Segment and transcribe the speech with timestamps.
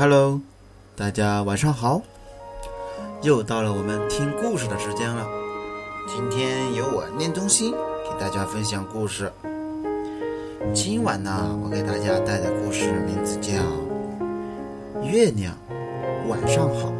[0.00, 0.40] Hello，
[0.96, 2.00] 大家晚上好！
[3.20, 5.28] 又到了我们听故事的时间了。
[6.08, 9.30] 今天由我念中心给大家分享故事。
[10.72, 13.52] 今晚呢，我给大家带的故事名字叫
[15.04, 15.54] 《月亮
[16.28, 16.90] 晚上好》，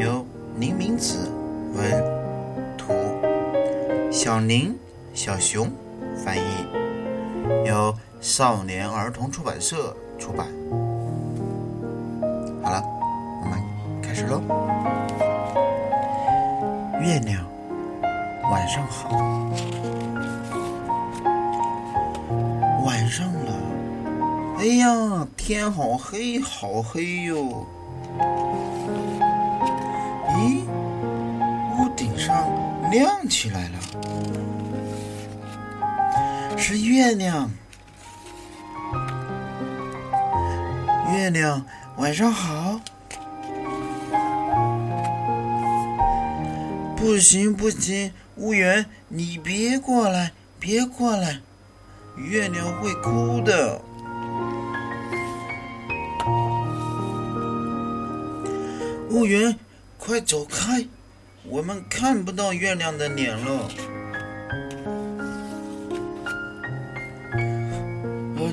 [0.00, 0.26] 由
[0.58, 1.30] 林明子
[1.76, 2.04] 文
[2.76, 2.92] 图，
[4.10, 4.76] 小宁
[5.14, 5.70] 小熊
[6.16, 6.42] 翻译，
[7.66, 10.46] 由少年儿童出版社出版。
[12.62, 12.82] 好了，
[13.42, 13.60] 我们
[14.02, 14.40] 开始喽。
[17.00, 17.44] 月亮
[18.50, 19.10] 晚上好。
[22.84, 23.52] 晚上了，
[24.58, 27.66] 哎呀，天好黑，好黑哟！
[30.28, 30.64] 咦，
[31.78, 32.48] 屋顶上
[32.90, 33.78] 亮起来了，
[36.62, 37.50] 是月亮。
[41.12, 41.66] 月亮，
[41.96, 42.80] 晚上好。
[46.96, 51.40] 不行不行，乌云，你别过来，别过来。
[52.16, 53.82] 月亮会哭的。
[59.10, 59.58] 乌云，
[59.98, 60.86] 快走开，
[61.42, 63.68] 我们看不到月亮的脸了。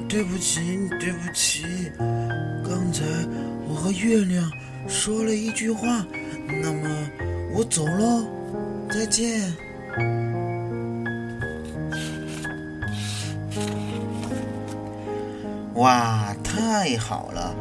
[0.10, 1.64] 对不起，对不起，
[2.66, 3.06] 刚才
[3.68, 4.52] 我和月亮
[4.88, 6.04] 说了一句话，
[6.64, 6.90] 那么
[7.54, 8.26] 我走喽，
[8.90, 9.54] 再见。
[15.76, 17.56] 哇，太好了！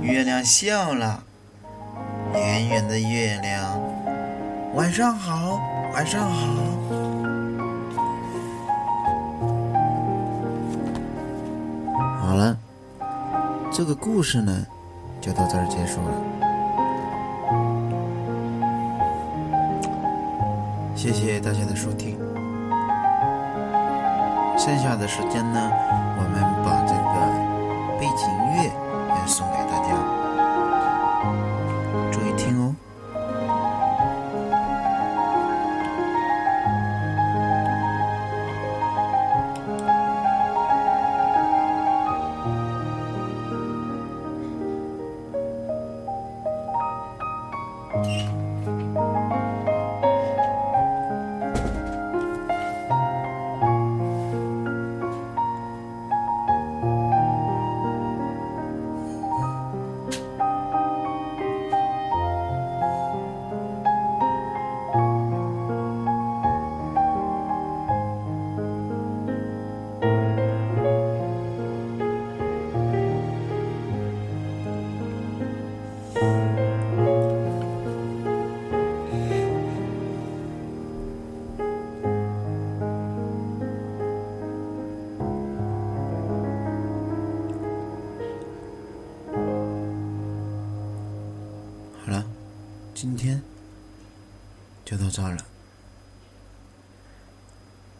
[0.00, 1.20] 月亮笑了，
[2.32, 3.76] 圆圆的月亮，
[4.74, 5.60] 晚上好，
[5.92, 6.77] 晚上好。
[13.78, 14.66] 这个故事呢，
[15.20, 16.10] 就到这儿结束了。
[20.96, 22.18] 谢谢大家的收听。
[24.58, 25.70] 剩下的时间呢，
[26.18, 26.57] 我们
[93.00, 93.40] 今天
[94.84, 95.44] 就到这儿了，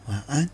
[0.07, 0.49] 晚安，